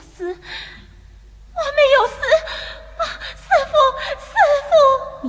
[0.00, 2.14] 死，我没有死，
[2.98, 3.02] 啊，
[3.36, 3.72] 师傅，
[4.18, 4.32] 师
[4.68, 4.72] 傅，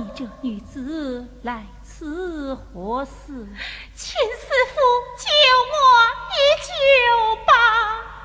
[0.14, 3.46] 这女子来此何事？
[3.94, 4.80] 请师傅
[5.18, 5.24] 救
[5.70, 5.76] 我
[6.32, 6.34] 一
[6.66, 6.70] 救
[7.44, 7.50] 吧！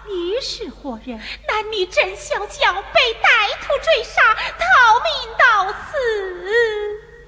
[0.08, 1.20] 你是何人？
[1.48, 3.26] 男女真小娇被歹
[3.62, 5.98] 徒追杀，逃命到此。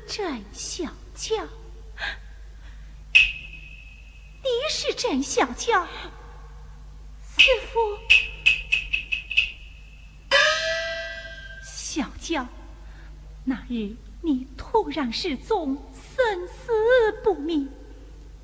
[0.08, 1.36] 真小娇，
[4.42, 5.86] 你是真小娇？
[13.70, 17.72] 日你突然失踪，生死不明，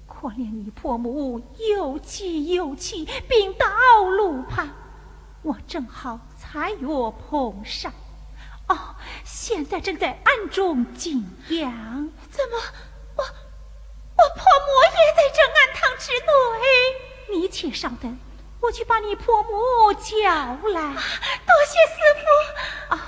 [0.08, 3.68] 可怜你婆母又急又气，病倒
[4.04, 4.70] 路旁，
[5.42, 6.88] 我正好才约
[7.28, 7.92] 碰上。
[8.68, 12.10] 哦，现在正在暗中静养。
[12.30, 12.58] 怎么，
[13.16, 17.40] 我我婆母也在这暗堂之内？
[17.40, 18.16] 你且稍等。
[18.62, 20.30] 我去把你婆母叫
[20.72, 22.96] 来，多谢师傅。
[22.96, 23.05] 啊，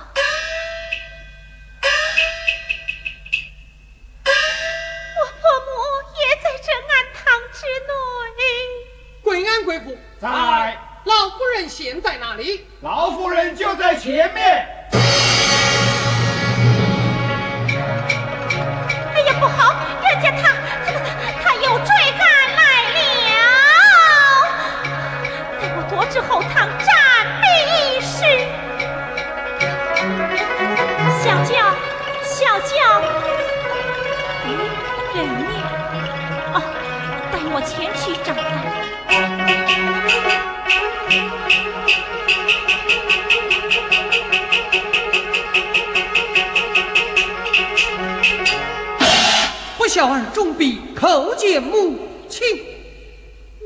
[14.07, 14.46] Jimmy!
[49.87, 51.97] 不孝儿终必叩见母
[52.27, 52.45] 亲。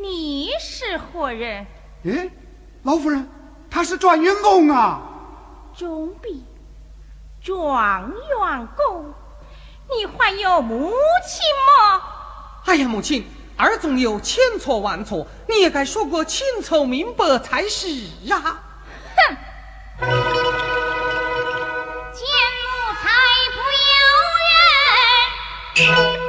[0.04, 1.66] 你是何人？
[2.06, 2.30] 哎，
[2.84, 3.28] 老夫人，
[3.72, 5.02] 他是状元公啊！
[5.76, 6.46] 忠弼，
[7.44, 9.12] 状元公，
[9.90, 10.92] 你还有母
[11.28, 12.04] 亲吗？
[12.68, 13.26] 哎呀，母亲，
[13.58, 17.88] 儿总有千错万错，你也该说个清楚明白才是
[18.30, 18.62] 啊！
[19.98, 20.41] 哼。
[25.76, 26.21] Thank you.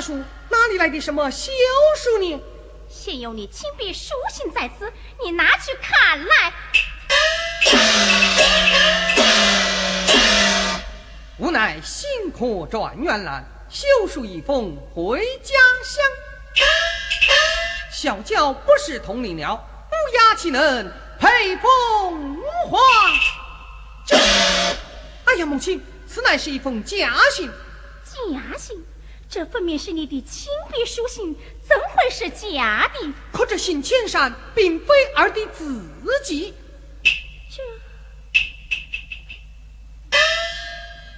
[0.00, 1.50] 什么休
[1.96, 2.40] 书呢？
[2.88, 4.92] 现有你亲笔书信在此，
[5.22, 6.52] 你拿去看来。
[11.38, 16.02] 无奈辛苦转院来，休书一封回家乡。
[17.92, 22.36] 小娇不是同龄鸟，乌鸦岂能配风
[22.68, 22.78] 花？
[25.24, 27.50] 哎呀，母亲，此乃是一封假信。
[28.04, 28.84] 假信。
[29.30, 33.12] 这分明是你的亲笔书信，怎会是假的？
[33.30, 35.84] 可这信签上并非儿的字
[36.24, 36.54] 迹。
[37.50, 37.62] 这，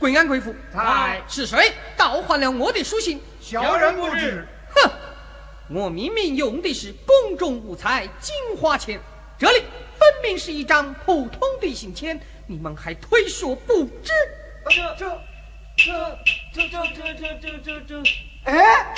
[0.00, 3.21] 贵安贵妇，在是谁盗换了我的书信？
[3.40, 4.45] 小人不知。
[4.75, 4.90] 哼，
[5.69, 9.00] 我明明用的是宫中五彩金花签，
[9.38, 9.61] 这里
[9.97, 14.11] 分明是一张普通的信签，你们还推说不知？
[14.69, 15.21] 这这。
[15.83, 16.19] 这
[16.53, 18.03] 这这这这这这这，
[18.45, 18.95] 哎，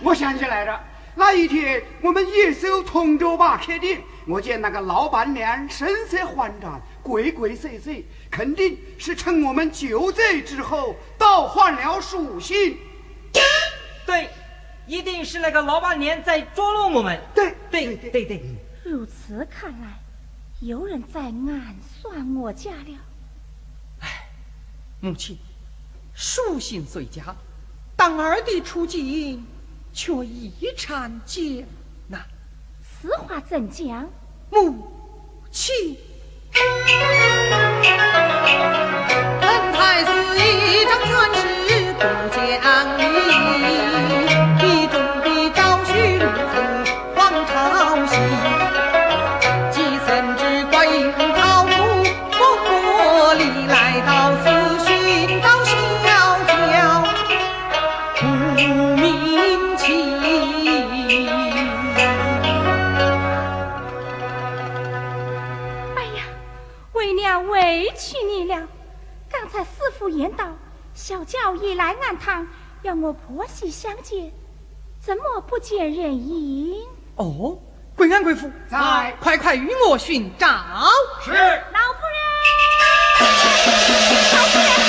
[0.00, 0.80] 我想起来了，
[1.16, 12.78] 那一天我们一艘同州坝客店，我见那个老板娘神色慌张，鬼鬼祟祟，肯定是趁我们酒醉之后倒换了属性。
[14.06, 14.30] 对，
[14.86, 17.20] 一定是那个老板娘在捉弄我们。
[17.34, 18.42] 对对对对对。
[18.84, 19.98] 如此看来，
[20.60, 22.98] 有人在暗算我家了。
[24.00, 24.28] 哎，
[25.00, 25.36] 母亲，
[26.22, 27.34] 书信虽佳，
[27.96, 29.42] 但二弟处境
[29.94, 31.66] 却异常艰
[32.08, 32.20] 难。
[32.84, 34.06] 此话怎讲？
[34.50, 34.86] 母
[35.50, 35.96] 亲，
[39.40, 41.38] 本太子一张传旨
[41.94, 41.98] 不
[42.36, 42.38] 讲
[42.98, 43.89] 理，
[73.36, 74.32] 婆媳相见，
[75.00, 76.84] 怎么不见人影？
[77.14, 77.56] 哦，
[77.96, 80.48] 贵安贵妇在快快与我寻找。
[81.22, 81.30] 是。
[81.30, 82.20] 老夫人，
[84.32, 84.79] 老夫人，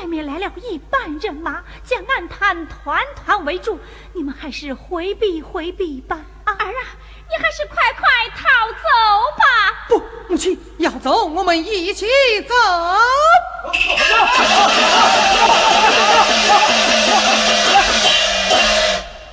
[0.00, 3.78] 外面来了一班人马，将暗探团团围住，
[4.14, 6.18] 你们还是回避回避吧。
[6.44, 6.96] 啊，儿啊，
[7.28, 8.42] 你还是快快逃
[8.72, 8.88] 走
[9.36, 9.44] 吧。
[9.90, 12.06] 不，母亲要走，我们一起
[12.48, 12.54] 走。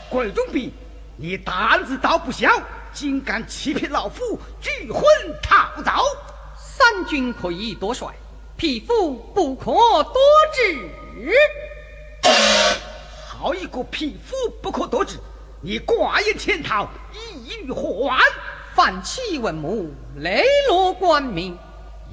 [0.09, 0.69] 贵中兵，
[1.15, 2.51] 你胆子倒不小，
[2.91, 5.01] 竟敢欺骗老夫，拒婚
[5.41, 5.91] 逃走。
[6.57, 8.09] 三军可以夺帅，
[8.57, 10.15] 匹夫不可多
[10.51, 10.89] 智。
[13.27, 15.19] 好一个匹夫不可得志！
[15.61, 18.19] 你寡言潜逃，意欲何安？
[18.73, 21.55] 反起文目，磊落官名，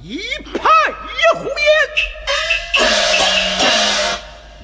[0.03, 1.55] 一派也胡言！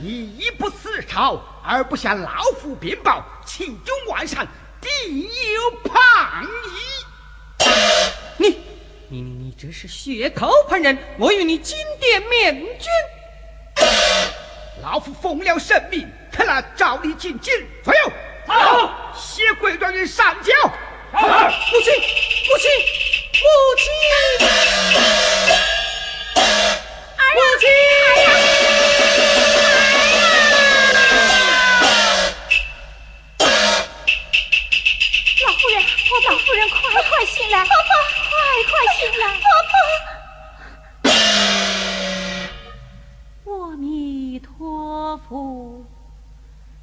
[0.04, 4.48] 你一不思朝，二不向老夫禀报，其中万善，
[4.80, 6.91] 定有旁疑。
[9.13, 10.98] 你你你你这是血口喷人！
[11.20, 12.89] 我与你金殿面君。
[14.82, 17.53] 老夫奉了圣命，特来召你进京。
[17.84, 18.12] 左右，
[18.48, 20.53] 好，谢贵状元上交。
[21.12, 22.72] 母亲，母亲，
[23.36, 23.84] 母亲，
[27.36, 27.68] 母亲。
[35.44, 37.68] 老夫人，我老夫人，快快醒来！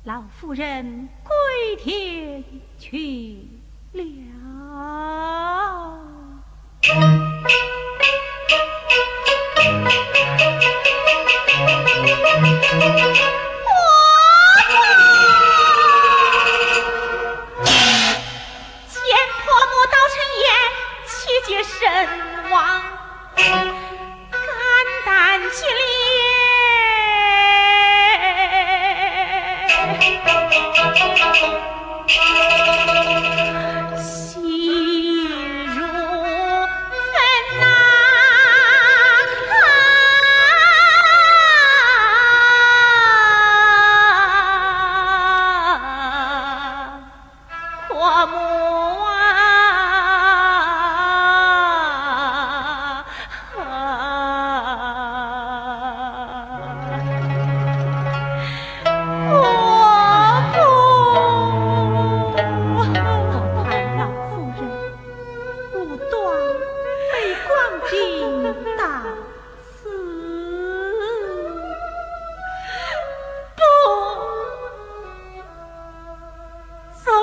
[0.08, 2.42] 老夫人归天
[2.78, 3.46] 去
[3.92, 4.02] 了。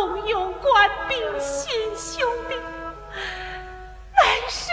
[0.08, 4.70] 不用官兵心，兄弟难施。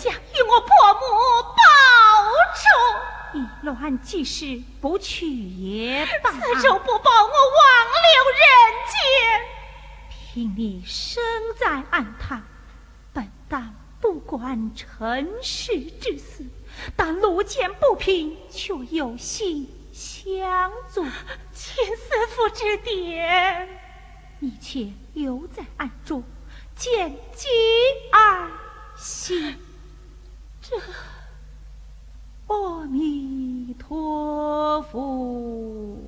[0.00, 1.60] 家与我婆母保
[2.56, 6.30] 住，以乱即事，不去也罢。
[6.32, 7.66] 此仇不报，我枉
[8.08, 8.42] 留人
[8.88, 8.96] 间。
[10.32, 11.22] 凭你生
[11.58, 12.42] 在暗堂，
[13.12, 16.46] 本当不管尘世之事，
[16.96, 21.04] 但路见不平，却有心相助。
[21.52, 23.68] 请师傅指点，
[24.38, 26.24] 你且留在暗中，
[26.74, 27.48] 见机
[28.10, 28.48] 而
[28.96, 29.58] 行。
[32.46, 35.98] 阿弥陀佛。